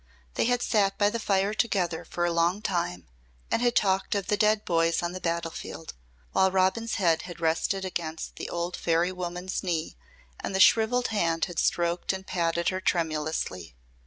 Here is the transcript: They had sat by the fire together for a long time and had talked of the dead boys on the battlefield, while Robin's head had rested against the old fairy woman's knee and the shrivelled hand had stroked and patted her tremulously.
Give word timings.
They 0.33 0.45
had 0.45 0.63
sat 0.63 0.97
by 0.97 1.11
the 1.11 1.19
fire 1.19 1.53
together 1.53 2.03
for 2.03 2.25
a 2.25 2.31
long 2.33 2.63
time 2.63 3.07
and 3.51 3.61
had 3.61 3.75
talked 3.75 4.15
of 4.15 4.29
the 4.29 4.35
dead 4.35 4.65
boys 4.65 5.03
on 5.03 5.11
the 5.11 5.21
battlefield, 5.21 5.93
while 6.31 6.49
Robin's 6.49 6.95
head 6.95 7.21
had 7.29 7.39
rested 7.39 7.85
against 7.85 8.37
the 8.37 8.49
old 8.49 8.75
fairy 8.75 9.11
woman's 9.11 9.61
knee 9.61 9.95
and 10.39 10.55
the 10.55 10.59
shrivelled 10.59 11.09
hand 11.09 11.45
had 11.45 11.59
stroked 11.59 12.13
and 12.13 12.25
patted 12.25 12.69
her 12.69 12.81
tremulously. 12.81 13.75